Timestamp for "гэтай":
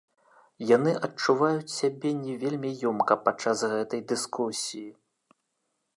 3.75-4.01